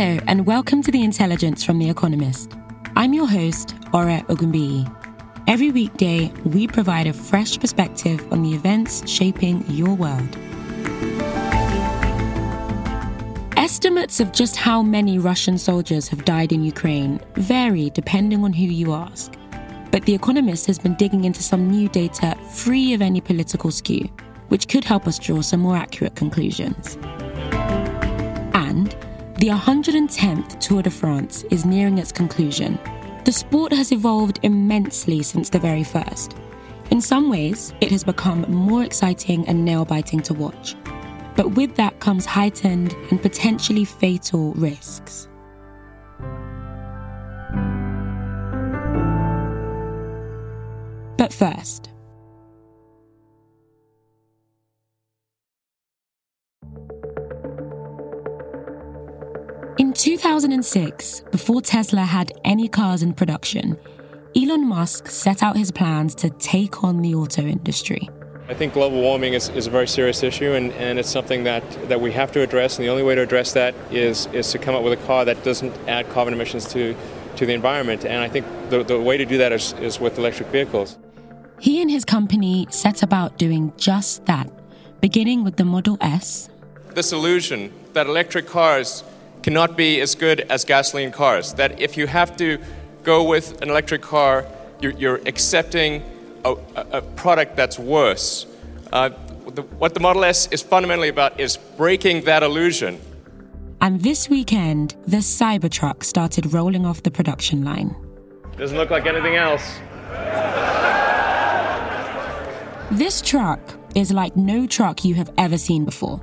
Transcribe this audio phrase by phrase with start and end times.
[0.00, 2.52] Hello, and welcome to The Intelligence from The Economist.
[2.96, 4.88] I'm your host, Ora Ogunbiyi.
[5.46, 10.38] Every weekday, we provide a fresh perspective on the events shaping your world.
[13.58, 18.64] Estimates of just how many Russian soldiers have died in Ukraine vary depending on who
[18.64, 19.34] you ask.
[19.90, 24.08] But The Economist has been digging into some new data free of any political skew,
[24.48, 26.96] which could help us draw some more accurate conclusions.
[28.54, 28.96] And
[29.40, 32.78] the 110th Tour de France is nearing its conclusion.
[33.24, 36.36] The sport has evolved immensely since the very first.
[36.90, 40.76] In some ways, it has become more exciting and nail biting to watch.
[41.36, 45.26] But with that comes heightened and potentially fatal risks.
[51.16, 51.89] But first,
[59.78, 63.78] In 2006, before Tesla had any cars in production,
[64.36, 68.08] Elon Musk set out his plans to take on the auto industry.
[68.48, 71.62] I think global warming is, is a very serious issue, and, and it's something that,
[71.88, 72.78] that we have to address.
[72.78, 75.24] And the only way to address that is, is to come up with a car
[75.24, 76.96] that doesn't add carbon emissions to,
[77.36, 78.04] to the environment.
[78.04, 80.98] And I think the, the way to do that is, is with electric vehicles.
[81.60, 84.50] He and his company set about doing just that,
[85.00, 86.48] beginning with the Model S.
[86.94, 89.04] This illusion that electric cars
[89.42, 91.54] cannot be as good as gasoline cars.
[91.54, 92.58] That if you have to
[93.02, 94.46] go with an electric car,
[94.80, 96.02] you're, you're accepting
[96.44, 98.46] a, a, product that's worse.
[98.92, 99.10] Uh,
[99.48, 103.00] the, what the Model S is fundamentally about is breaking that illusion.
[103.80, 107.94] And this weekend, the Cybertruck started rolling off the production line.
[108.56, 109.78] Doesn't look like anything else.
[112.90, 113.60] This truck
[113.94, 116.20] is like no truck you have ever seen before.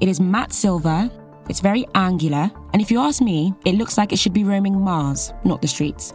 [0.00, 1.10] It is matte silver
[1.50, 4.80] it's very angular, and if you ask me, it looks like it should be roaming
[4.80, 6.14] Mars, not the streets.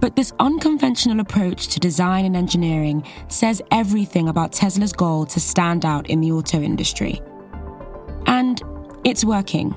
[0.00, 5.84] But this unconventional approach to design and engineering says everything about Tesla's goal to stand
[5.84, 7.20] out in the auto industry.
[8.26, 8.62] And
[9.04, 9.74] it's working.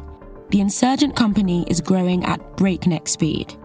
[0.50, 3.56] The insurgent company is growing at breakneck speed.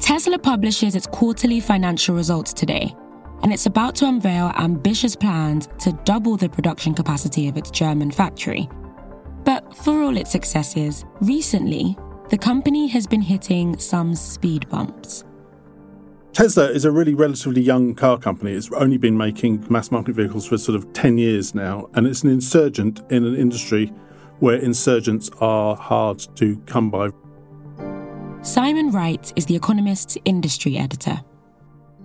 [0.00, 2.94] Tesla publishes its quarterly financial results today,
[3.42, 8.10] and it's about to unveil ambitious plans to double the production capacity of its German
[8.10, 8.68] factory.
[9.88, 11.96] For all its successes, recently,
[12.28, 15.24] the company has been hitting some speed bumps.
[16.34, 18.52] Tesla is a really relatively young car company.
[18.52, 22.22] It's only been making mass market vehicles for sort of 10 years now, and it's
[22.22, 23.86] an insurgent in an industry
[24.40, 27.08] where insurgents are hard to come by.
[28.42, 31.18] Simon Wright is The Economist's industry editor.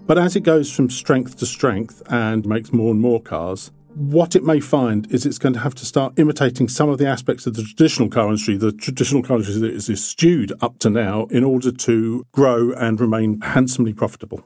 [0.05, 4.35] But as it goes from strength to strength and makes more and more cars, what
[4.35, 7.45] it may find is it's going to have to start imitating some of the aspects
[7.45, 11.25] of the traditional car industry, the traditional car industry that is eschewed up to now,
[11.25, 14.43] in order to grow and remain handsomely profitable.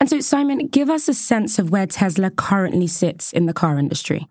[0.00, 3.78] And so, Simon, give us a sense of where Tesla currently sits in the car
[3.78, 4.28] industry.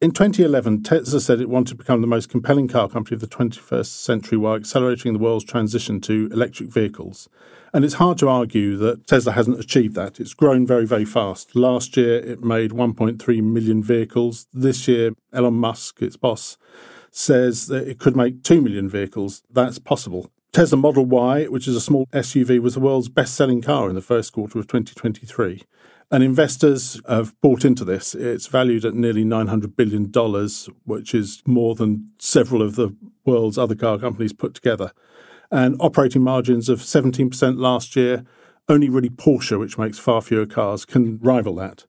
[0.00, 3.26] In 2011, Tesla said it wanted to become the most compelling car company of the
[3.26, 7.28] 21st century while accelerating the world's transition to electric vehicles.
[7.74, 10.20] And it's hard to argue that Tesla hasn't achieved that.
[10.20, 11.56] It's grown very, very fast.
[11.56, 14.46] Last year, it made 1.3 million vehicles.
[14.52, 16.58] This year, Elon Musk, its boss,
[17.10, 19.42] says that it could make 2 million vehicles.
[19.50, 20.30] That's possible.
[20.52, 23.94] Tesla Model Y, which is a small SUV, was the world's best selling car in
[23.94, 25.62] the first quarter of 2023.
[26.10, 28.14] And investors have bought into this.
[28.14, 30.12] It's valued at nearly $900 billion,
[30.84, 34.92] which is more than several of the world's other car companies put together
[35.52, 38.24] and operating margins of 17% last year.
[38.68, 41.84] Only really Porsche, which makes far fewer cars, can rival that.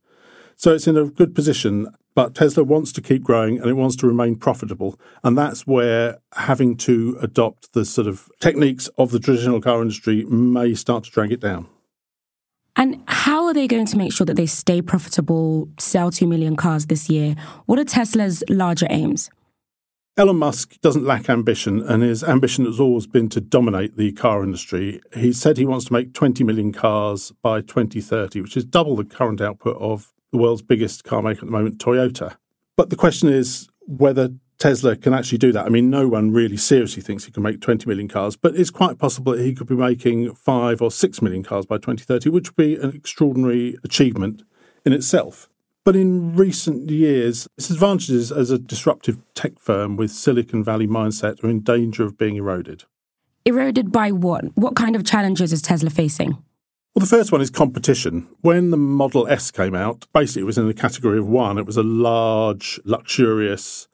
[0.56, 3.96] So it's in a good position, but Tesla wants to keep growing and it wants
[3.98, 5.00] to remain profitable.
[5.24, 10.26] And that's where having to adopt the sort of techniques of the traditional car industry
[10.26, 11.68] may start to drag it down.
[12.76, 16.56] And how are they going to make sure that they stay profitable, sell 2 million
[16.56, 17.36] cars this year?
[17.66, 19.30] What are Tesla's larger aims?
[20.16, 24.44] Elon Musk doesn't lack ambition, and his ambition has always been to dominate the car
[24.44, 25.02] industry.
[25.16, 29.06] He said he wants to make 20 million cars by 2030, which is double the
[29.06, 32.36] current output of the world's biggest car maker at the moment, Toyota.
[32.78, 34.30] But the question is, whether
[34.60, 35.66] Tesla can actually do that.
[35.66, 38.70] I mean, no one really seriously thinks he can make 20 million cars, but it's
[38.70, 42.50] quite possible that he could be making five or six million cars by 2030, which
[42.52, 44.44] would be an extraordinary achievement
[44.86, 45.50] in itself.
[45.86, 51.44] But in recent years, its advantages as a disruptive tech firm with Silicon Valley mindset
[51.44, 52.86] are in danger of being eroded.
[53.44, 54.46] Eroded by what?
[54.56, 56.38] What kind of challenges is Tesla facing?
[56.96, 58.30] Well, the first one is competition.
[58.42, 61.58] When the Model S came out, basically it was in the category of one.
[61.58, 63.90] It was a large, luxurious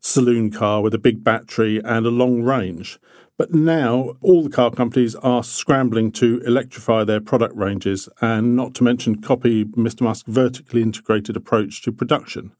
[0.00, 2.98] saloon car with a big battery and a long range.
[3.38, 8.74] But now all the car companies are scrambling to electrify their product ranges and not
[8.76, 10.02] to mention copy Mr.
[10.02, 12.52] Musk's vertically integrated approach to production.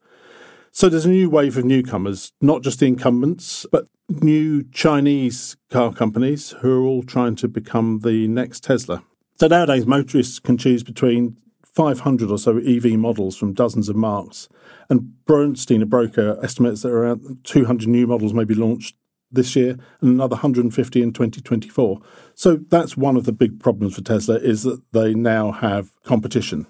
[0.72, 5.92] So there's a new wave of newcomers, not just the incumbents, but new Chinese car
[5.92, 9.02] companies who are all trying to become the next Tesla.
[9.36, 14.48] So nowadays, motorists can choose between 500 or so EV models from dozens of marques.
[14.90, 18.96] And Bernstein, a broker, estimates that around 200 new models may be launched
[19.30, 22.00] this year and another 150 in 2024.
[22.34, 26.66] So that's one of the big problems for Tesla is that they now have competition.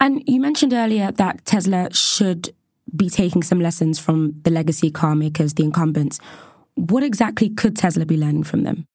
[0.00, 2.54] And you mentioned earlier that Tesla should
[2.94, 6.20] be taking some lessons from the legacy car makers, the incumbents.
[6.74, 8.86] What exactly could Tesla be learning from them?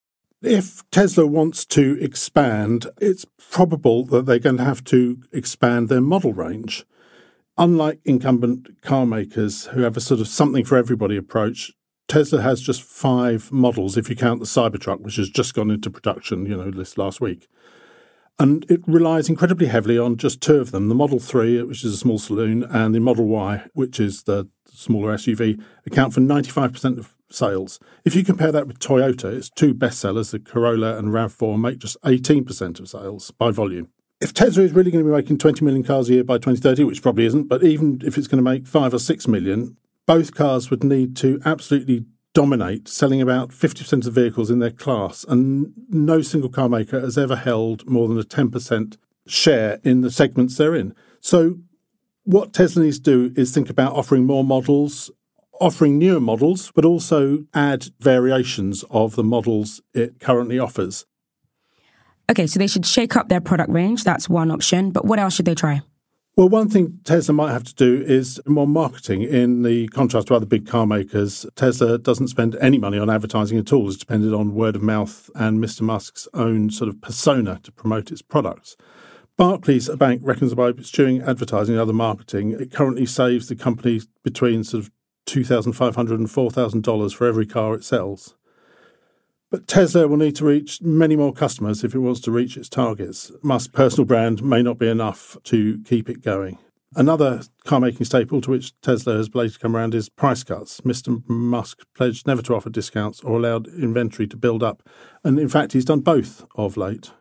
[0.41, 6.01] If Tesla wants to expand, it's probable that they're going to have to expand their
[6.01, 6.85] model range.
[7.57, 11.73] Unlike incumbent car makers who have a sort of something for everybody approach,
[12.11, 15.89] Tesla has just five models if you count the Cybertruck, which has just gone into
[15.89, 17.47] production, you know, this last week.
[18.37, 21.93] And it relies incredibly heavily on just two of them the Model 3, which is
[21.93, 26.99] a small saloon, and the Model Y, which is the smaller SUV, account for 95%
[26.99, 27.79] of sales.
[28.03, 31.95] If you compare that with Toyota, its two bestsellers, the Corolla and RAV4, make just
[32.01, 33.87] 18% of sales by volume.
[34.19, 36.83] If Tesla is really going to be making 20 million cars a year by 2030,
[36.83, 39.77] which probably isn't, but even if it's going to make five or six million,
[40.11, 42.03] both cars would need to absolutely
[42.33, 45.23] dominate, selling about 50% of vehicles in their class.
[45.23, 50.11] And no single car maker has ever held more than a 10% share in the
[50.11, 50.93] segments they're in.
[51.21, 51.59] So,
[52.23, 55.11] what Tesla needs to do is think about offering more models,
[55.61, 61.05] offering newer models, but also add variations of the models it currently offers.
[62.29, 64.03] Okay, so they should shake up their product range.
[64.03, 64.91] That's one option.
[64.91, 65.83] But what else should they try?
[66.37, 69.21] Well, one thing Tesla might have to do is more marketing.
[69.21, 73.57] In the contrast to other big car makers, Tesla doesn't spend any money on advertising
[73.57, 73.89] at all.
[73.89, 75.81] It's dependent on word of mouth and Mr.
[75.81, 78.77] Musk's own sort of persona to promote its products.
[79.35, 84.63] Barclays, bank, reckons by eschewing advertising and other marketing, it currently saves the company between
[84.63, 84.91] sort of
[85.27, 88.35] $2,500 and $4,000 for every car it sells.
[89.51, 92.69] But Tesla will need to reach many more customers if it wants to reach its
[92.69, 93.31] targets.
[93.43, 96.57] Musk's personal brand may not be enough to keep it going.
[96.95, 100.81] Another car making staple to which Tesla has to come around is price cuts.
[100.81, 101.21] Mr.
[101.29, 104.83] Musk pledged never to offer discounts or allowed inventory to build up.
[105.23, 107.11] And in fact, he's done both of late.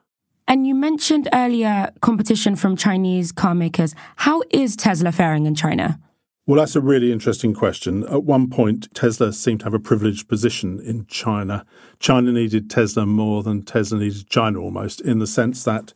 [0.47, 3.95] And you mentioned earlier competition from Chinese car makers.
[4.17, 6.01] How is Tesla faring in China?
[6.51, 8.03] Well, that's a really interesting question.
[8.09, 11.65] At one point, Tesla seemed to have a privileged position in China.
[12.01, 15.95] China needed Tesla more than Tesla needed China almost, in the sense that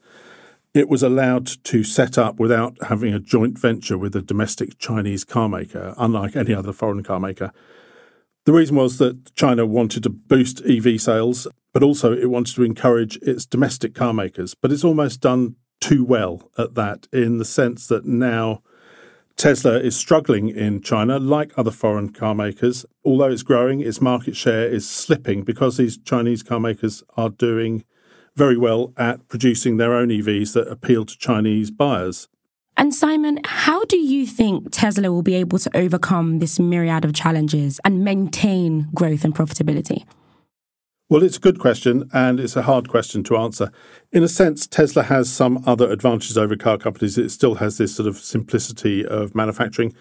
[0.72, 5.24] it was allowed to set up without having a joint venture with a domestic Chinese
[5.24, 7.50] car maker, unlike any other foreign car maker.
[8.44, 12.62] The reason was that China wanted to boost EV sales, but also it wanted to
[12.62, 14.54] encourage its domestic car makers.
[14.54, 18.62] But it's almost done too well at that, in the sense that now
[19.36, 22.86] Tesla is struggling in China, like other foreign car makers.
[23.04, 27.84] Although it's growing, its market share is slipping because these Chinese car makers are doing
[28.36, 32.28] very well at producing their own EVs that appeal to Chinese buyers.
[32.76, 37.12] And Simon, how do you think Tesla will be able to overcome this myriad of
[37.12, 40.04] challenges and maintain growth and profitability?
[41.10, 43.70] Well, it's a good question and it's a hard question to answer.
[44.10, 47.18] In a sense, Tesla has some other advantages over car companies.
[47.18, 49.92] It still has this sort of simplicity of manufacturing.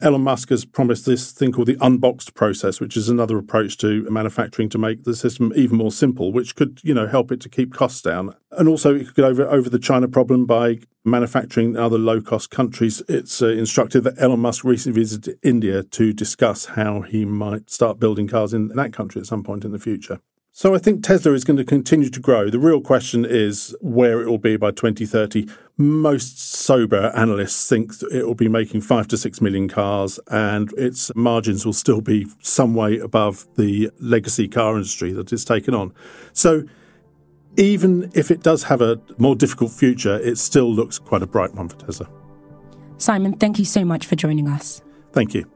[0.00, 4.08] Elon Musk has promised this thing called the unboxed process, which is another approach to
[4.10, 7.50] manufacturing to make the system even more simple, which could, you know, help it to
[7.50, 8.34] keep costs down.
[8.52, 12.22] And also it could get over, over the China problem by manufacturing in other low
[12.22, 13.02] cost countries.
[13.10, 18.00] It's uh, instructive that Elon Musk recently visited India to discuss how he might start
[18.00, 20.20] building cars in that country at some point in the future.
[20.58, 22.48] So I think Tesla is going to continue to grow.
[22.48, 25.46] The real question is where it will be by 2030.
[25.76, 31.14] Most sober analysts think it will be making five to six million cars and its
[31.14, 35.92] margins will still be some way above the legacy car industry that it's taken on.
[36.32, 36.64] So
[37.58, 41.54] even if it does have a more difficult future, it still looks quite a bright
[41.54, 42.08] one for Tesla.
[42.96, 44.80] Simon, thank you so much for joining us.
[45.12, 45.55] Thank you.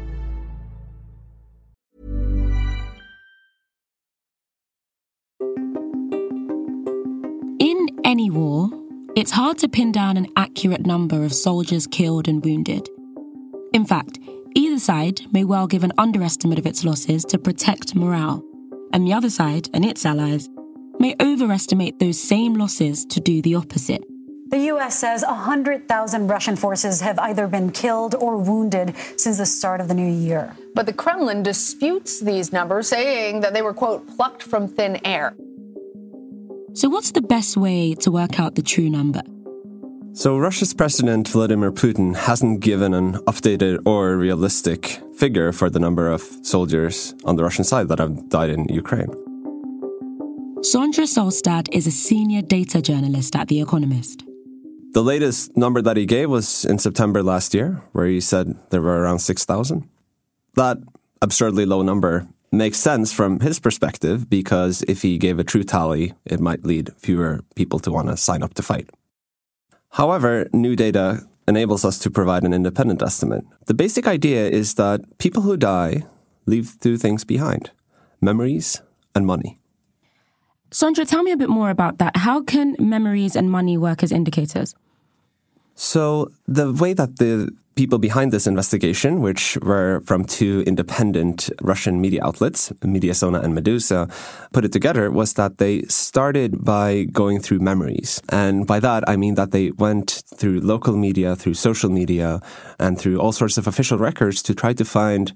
[8.11, 8.69] Any war,
[9.15, 12.89] it's hard to pin down an accurate number of soldiers killed and wounded.
[13.71, 14.19] In fact,
[14.53, 18.43] either side may well give an underestimate of its losses to protect morale,
[18.91, 20.49] and the other side and its allies
[20.99, 24.03] may overestimate those same losses to do the opposite.
[24.49, 24.99] The U.S.
[24.99, 29.93] says 100,000 Russian forces have either been killed or wounded since the start of the
[29.93, 30.53] new year.
[30.75, 35.33] But the Kremlin disputes these numbers, saying that they were, quote, plucked from thin air.
[36.73, 39.21] So, what's the best way to work out the true number?
[40.13, 46.07] So, Russia's President Vladimir Putin hasn't given an updated or realistic figure for the number
[46.07, 49.11] of soldiers on the Russian side that have died in Ukraine.
[50.61, 54.23] Sondre Solstad is a senior data journalist at The Economist.
[54.93, 58.81] The latest number that he gave was in September last year, where he said there
[58.81, 59.89] were around 6,000.
[60.55, 60.77] That
[61.21, 66.13] absurdly low number makes sense from his perspective because if he gave a true tally,
[66.25, 68.89] it might lead fewer people to want to sign up to fight.
[69.91, 73.43] However, new data enables us to provide an independent estimate.
[73.67, 76.03] The basic idea is that people who die
[76.45, 77.71] leave two things behind
[78.21, 78.81] memories
[79.15, 79.59] and money.
[80.71, 82.15] Sondre, tell me a bit more about that.
[82.17, 84.73] How can memories and money work as indicators?
[85.83, 91.99] So, the way that the people behind this investigation, which were from two independent Russian
[91.99, 94.07] media outlets, Mediazona and Meduza,
[94.53, 98.21] put it together was that they started by going through memories.
[98.29, 102.41] And by that, I mean that they went through local media, through social media,
[102.77, 105.33] and through all sorts of official records to try to find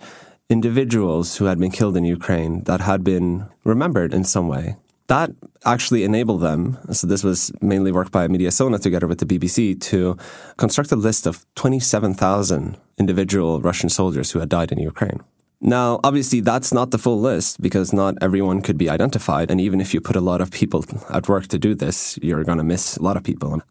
[0.48, 4.76] individuals who had been killed in Ukraine that had been remembered in some way
[5.08, 5.32] that
[5.66, 10.18] actually enabled them, so this was mainly work by Mediazona together with the BBC, to
[10.58, 15.22] construct a list of 27,000 individual Russian soldiers who had died in Ukraine.
[15.62, 19.50] Now, obviously, that's not the full list because not everyone could be identified.
[19.50, 22.44] And even if you put a lot of people at work to do this, you're
[22.44, 23.62] going to miss a lot of people.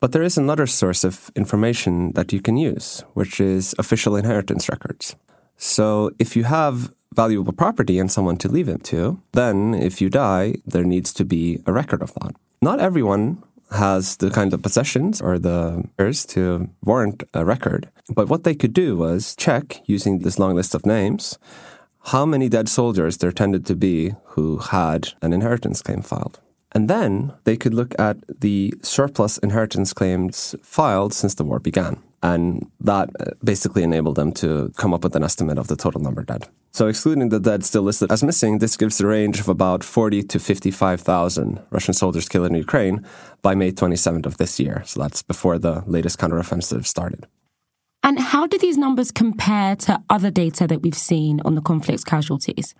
[0.00, 4.68] But there is another source of information that you can use, which is official inheritance
[4.68, 5.16] records.
[5.56, 10.10] So if you have valuable property and someone to leave it to, then if you
[10.10, 12.34] die, there needs to be a record of that.
[12.60, 17.90] Not everyone has the kind of possessions or the heirs to warrant a record.
[18.08, 21.38] But what they could do was check using this long list of names
[22.08, 26.38] how many dead soldiers there tended to be who had an inheritance claim filed.
[26.72, 32.02] And then they could look at the surplus inheritance claims filed since the war began.
[32.24, 36.00] And that uh, basically enabled them to come up with an estimate of the total
[36.00, 36.48] number dead.
[36.72, 40.22] So, excluding the dead still listed as missing, this gives a range of about 40
[40.22, 43.06] to 55,000 Russian soldiers killed in Ukraine
[43.42, 44.82] by May 27th of this year.
[44.86, 47.26] So, that's before the latest counteroffensive started.
[48.02, 52.04] And how do these numbers compare to other data that we've seen on the conflict's
[52.04, 52.74] casualties?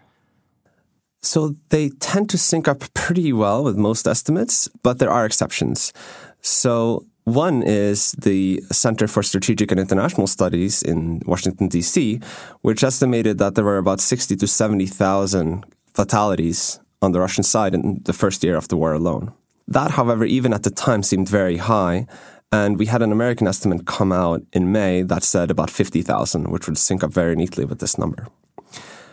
[1.22, 5.92] So, they tend to sync up pretty well with most estimates, but there are exceptions.
[6.40, 12.21] So, one is the Center for Strategic and International Studies in Washington, D.C.,
[12.61, 15.64] which estimated that there were about 60 to 70,000
[15.95, 19.33] fatalities on the Russian side in the first year of the war alone.
[19.66, 22.07] That, however, even at the time seemed very high.
[22.52, 26.69] And we had an American estimate come out in May that said about 50,000, which
[26.69, 28.28] would sync up very neatly with this number.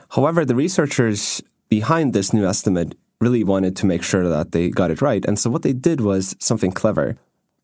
[0.10, 4.92] However, the researchers behind this new estimate really wanted to make sure that they got
[4.92, 5.24] it right.
[5.26, 7.18] And so what they did was something clever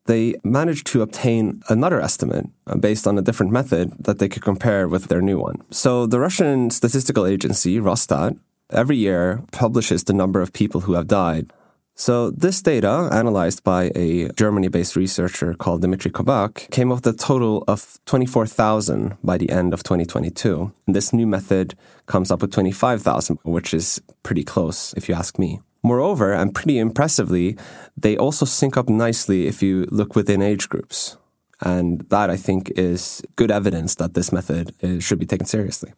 [0.08, 4.42] they managed to obtain another estimate uh, based on a different method that they could
[4.42, 5.62] compare with their new one.
[5.70, 8.36] So the Russian statistical agency, Rosstat,
[8.70, 11.52] every year publishes the number of people who have died.
[11.94, 17.18] So this data, analyzed by a Germany-based researcher called Dmitry Kobak, came up with a
[17.18, 20.72] total of 24,000 by the end of 2022.
[20.86, 25.38] And this new method comes up with 25,000, which is pretty close, if you ask
[25.38, 25.60] me.
[25.82, 27.56] Moreover, and pretty impressively,
[27.96, 31.16] they also sync up nicely if you look within age groups.
[31.60, 35.92] And that, I think, is good evidence that this method is, should be taken seriously.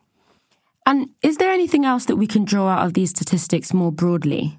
[0.86, 4.58] And is there anything else that we can draw out of these statistics more broadly?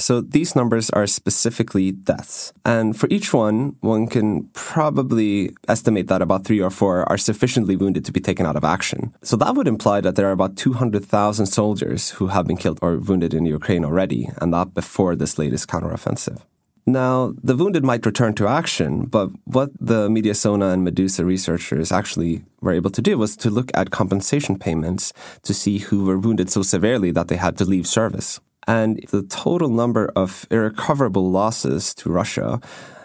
[0.00, 2.52] So these numbers are specifically deaths.
[2.64, 7.76] And for each one, one can probably estimate that about three or four are sufficiently
[7.76, 9.14] wounded to be taken out of action.
[9.22, 12.96] So that would imply that there are about 200,000 soldiers who have been killed or
[12.96, 16.40] wounded in Ukraine already, and that before this latest counteroffensive.
[16.86, 22.42] Now, the wounded might return to action, but what the Mediazona and Meduza researchers actually
[22.60, 26.50] were able to do was to look at compensation payments to see who were wounded
[26.50, 28.40] so severely that they had to leave service.
[28.66, 32.60] And the total number of irrecoverable losses to Russia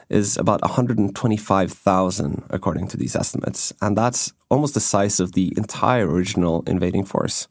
[0.09, 3.73] is about 125,000, according to these estimates.
[3.81, 7.47] And that's almost the size of the entire original invading force.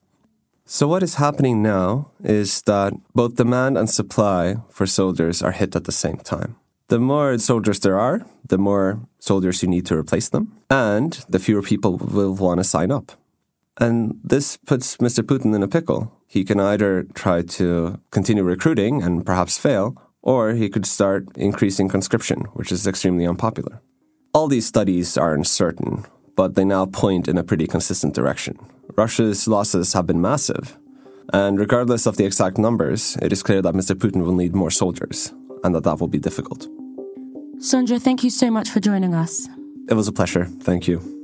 [0.67, 5.77] So, what is happening now is that both demand and supply for soldiers are hit
[5.77, 6.57] at the same time.
[6.89, 11.39] The more soldiers there are, the more soldiers you need to replace them, and the
[11.39, 13.13] fewer people will want to sign up.
[13.79, 15.23] And this puts Mr.
[15.23, 16.13] Putin in a pickle.
[16.35, 21.89] He can either try to continue recruiting and perhaps fail, or he could start increasing
[21.89, 23.81] conscription, which is extremely unpopular.
[24.33, 28.59] All these studies are uncertain, but they now point in a pretty consistent direction.
[28.97, 30.77] Russia's losses have been massive.
[31.33, 33.95] And regardless of the exact numbers, it is clear that Mr.
[33.95, 36.67] Putin will need more soldiers, and that that will be difficult.
[37.59, 39.49] Sondre, thank you so much for joining us.
[39.89, 40.47] It was a pleasure.
[40.47, 41.24] Thank you.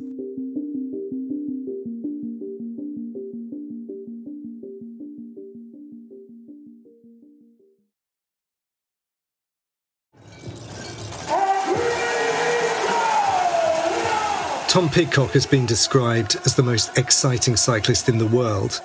[14.71, 18.81] Tom Pidcock has been described as the most exciting cyclist in the world.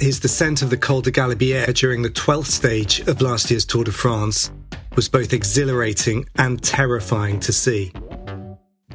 [0.00, 3.84] His descent of the Col de Galibier during the 12th stage of last year's Tour
[3.84, 4.50] de France
[4.96, 7.92] was both exhilarating and terrifying to see.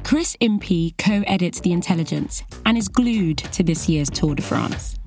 [0.04, 4.98] Chris Impey co edits The Intelligence and is glued to this year's Tour de France.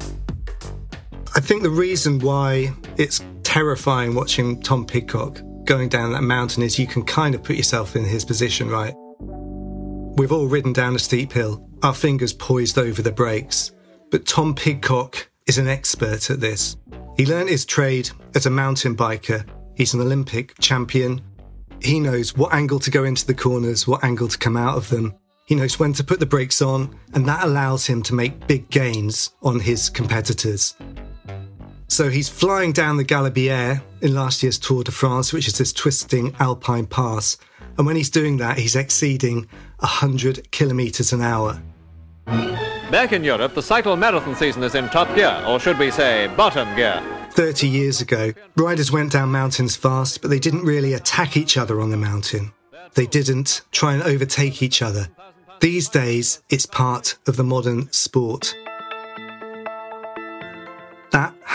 [1.35, 6.77] I think the reason why it's terrifying watching Tom Pidcock going down that mountain is
[6.77, 8.93] you can kind of put yourself in his position, right?
[10.17, 13.71] We've all ridden down a steep hill, our fingers poised over the brakes.
[14.11, 16.77] But Tom Pidcock is an expert at this.
[17.17, 19.45] He learned his trade as a mountain biker.
[19.75, 21.21] He's an Olympic champion.
[21.81, 24.89] He knows what angle to go into the corners, what angle to come out of
[24.89, 25.15] them.
[25.45, 28.69] He knows when to put the brakes on, and that allows him to make big
[28.69, 30.75] gains on his competitors.
[31.87, 35.71] So he's flying down the Galibier in last year's Tour de France, which is this
[35.71, 37.37] twisting alpine pass.
[37.77, 39.47] And when he's doing that, he's exceeding
[39.79, 41.61] 100 kilometres an hour.
[42.25, 46.27] Back in Europe, the cycle marathon season is in top gear, or should we say
[46.35, 47.01] bottom gear.
[47.31, 51.81] 30 years ago, riders went down mountains fast, but they didn't really attack each other
[51.81, 52.53] on the mountain.
[52.93, 55.09] They didn't try and overtake each other.
[55.59, 58.55] These days, it's part of the modern sport.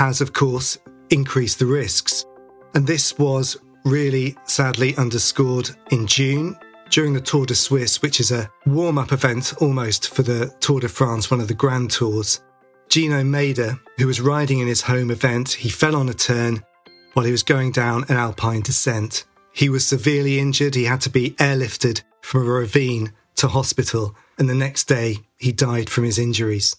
[0.00, 0.78] Has, of course,
[1.10, 2.24] increased the risks.
[2.74, 6.56] And this was really sadly underscored in June
[6.88, 10.80] during the Tour de Suisse, which is a warm up event almost for the Tour
[10.80, 12.40] de France, one of the grand tours.
[12.88, 16.64] Gino Mäder, who was riding in his home event, he fell on a turn
[17.12, 19.26] while he was going down an alpine descent.
[19.52, 20.76] He was severely injured.
[20.76, 25.52] He had to be airlifted from a ravine to hospital, and the next day he
[25.52, 26.74] died from his injuries.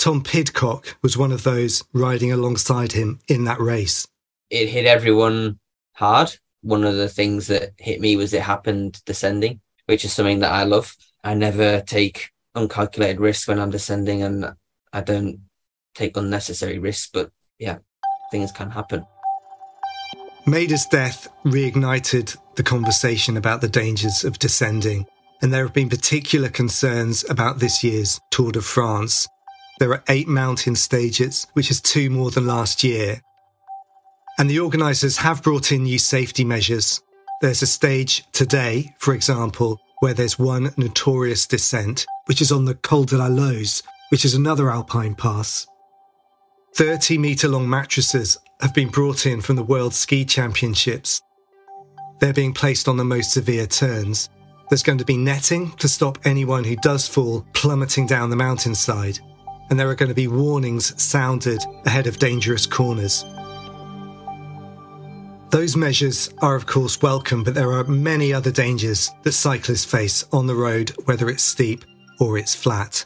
[0.00, 4.08] Tom Pidcock was one of those riding alongside him in that race.
[4.48, 5.58] It hit everyone
[5.92, 6.34] hard.
[6.62, 10.52] One of the things that hit me was it happened descending, which is something that
[10.52, 10.96] I love.
[11.22, 14.54] I never take uncalculated risks when I'm descending and
[14.90, 15.40] I don't
[15.94, 17.76] take unnecessary risks, but yeah,
[18.30, 19.04] things can happen.
[20.46, 25.04] Mäder's death reignited the conversation about the dangers of descending,
[25.42, 29.28] and there have been particular concerns about this year's Tour de France
[29.80, 33.22] there are eight mountain stages, which is two more than last year.
[34.38, 37.00] And the organisers have brought in new safety measures.
[37.40, 42.74] There's a stage today, for example, where there's one notorious descent, which is on the
[42.74, 45.66] Col de la Loze, which is another alpine pass.
[46.74, 51.22] 30 metre long mattresses have been brought in from the World Ski Championships.
[52.20, 54.28] They're being placed on the most severe turns.
[54.68, 59.20] There's going to be netting to stop anyone who does fall plummeting down the mountainside
[59.70, 63.24] and there are going to be warnings sounded ahead of dangerous corners.
[65.50, 70.24] Those measures are, of course, welcome, but there are many other dangers that cyclists face
[70.32, 71.84] on the road, whether it's steep
[72.20, 73.04] or it's flat.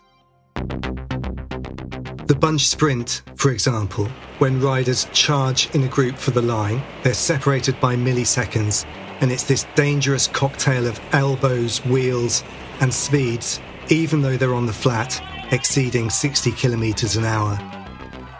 [2.26, 7.14] The bunch sprint, for example, when riders charge in a group for the line, they're
[7.14, 8.84] separated by milliseconds,
[9.20, 12.42] and it's this dangerous cocktail of elbows, wheels,
[12.80, 15.22] and speeds, even though they're on the flat,
[15.54, 17.58] exceeding 60 kilometres an hour.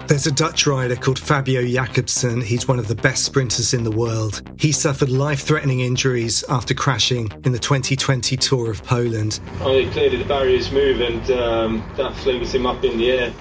[0.07, 2.43] There's a Dutch rider called Fabio Jakobsen.
[2.43, 4.43] He's one of the best sprinters in the world.
[4.59, 9.41] He suffered life threatening injuries after crashing in the 2020 Tour of Poland.
[9.61, 13.33] Oh, clearly the barriers move and um, that flings him up in the air.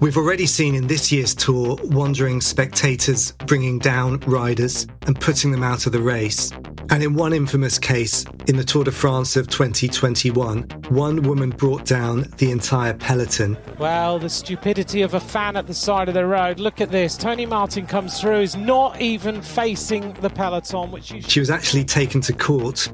[0.00, 5.62] We've already seen in this year's tour wandering spectators bringing down riders and putting them
[5.62, 6.52] out of the race.
[6.94, 11.84] And in one infamous case, in the Tour de France of 2021, one woman brought
[11.84, 13.58] down the entire peloton.
[13.80, 16.60] Well, the stupidity of a fan at the side of the road.
[16.60, 17.16] Look at this.
[17.16, 21.84] Tony Martin comes through, is not even facing the peloton, which you She was actually
[21.84, 22.88] taken to court.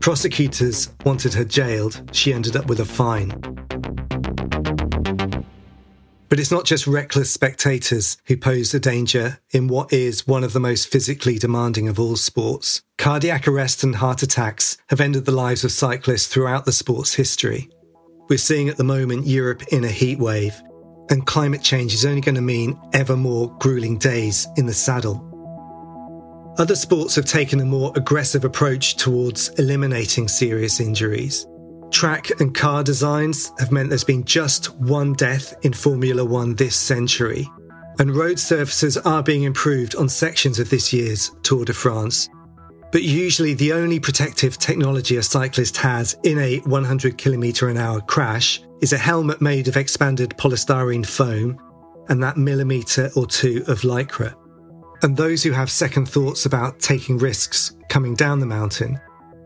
[0.00, 2.02] Prosecutors wanted her jailed.
[2.10, 3.30] She ended up with a fine.
[6.36, 10.52] But it's not just reckless spectators who pose a danger in what is one of
[10.52, 12.82] the most physically demanding of all sports.
[12.98, 17.70] Cardiac arrest and heart attacks have ended the lives of cyclists throughout the sport's history.
[18.28, 20.52] We're seeing at the moment Europe in a heat wave,
[21.08, 25.22] and climate change is only going to mean ever more grueling days in the saddle.
[26.58, 31.46] Other sports have taken a more aggressive approach towards eliminating serious injuries.
[31.90, 36.76] Track and car designs have meant there's been just one death in Formula One this
[36.76, 37.48] century,
[37.98, 42.28] and road surfaces are being improved on sections of this year's Tour de France.
[42.92, 48.00] But usually, the only protective technology a cyclist has in a 100 km an hour
[48.00, 51.58] crash is a helmet made of expanded polystyrene foam
[52.08, 54.34] and that millimetre or two of lycra.
[55.02, 59.00] And those who have second thoughts about taking risks coming down the mountain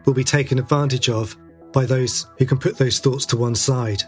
[0.06, 1.36] will be taken advantage of
[1.72, 4.02] by those who can put those thoughts to one side.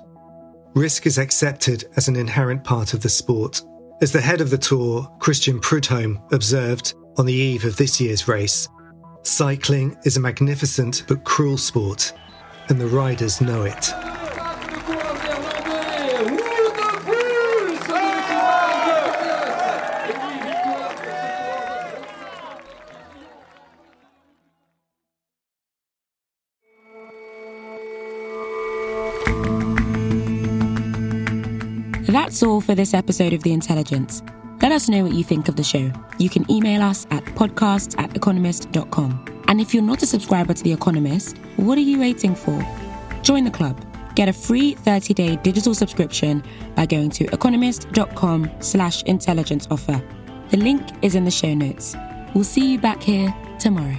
[0.75, 3.61] Risk is accepted as an inherent part of the sport.
[4.01, 8.27] As the head of the tour, Christian Prudhomme, observed on the eve of this year's
[8.27, 8.69] race,
[9.23, 12.13] cycling is a magnificent but cruel sport,
[12.69, 14.12] and the riders know it.
[32.33, 34.23] That's all for this episode of The Intelligence.
[34.63, 35.93] Let us know what you think of the show.
[36.17, 39.43] You can email us at podcast at economist.com.
[39.49, 42.59] And if you're not a subscriber to The Economist, what are you waiting for?
[43.23, 43.85] Join the club.
[44.15, 46.43] Get a free 30-day digital subscription
[46.75, 50.03] by going to economist.com slash intelligence offer.
[50.49, 51.95] The link is in the show notes.
[52.33, 53.99] We'll see you back here tomorrow.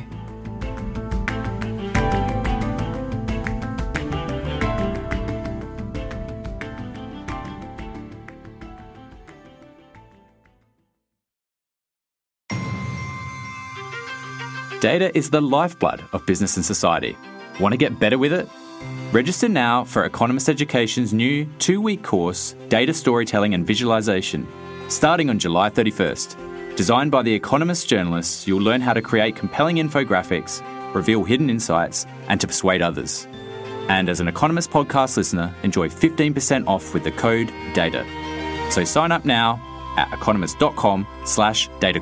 [14.83, 17.15] Data is the lifeblood of business and society.
[17.61, 18.49] Want to get better with it?
[19.13, 24.45] Register now for Economist Education's new two week course, Data Storytelling and Visualization,
[24.89, 26.75] starting on July 31st.
[26.75, 30.61] Designed by The Economist journalists, you'll learn how to create compelling infographics,
[30.93, 33.25] reveal hidden insights, and to persuade others.
[33.87, 38.05] And as an Economist podcast listener, enjoy 15% off with the code DATA.
[38.69, 39.61] So sign up now
[39.95, 42.01] at economist.com slash data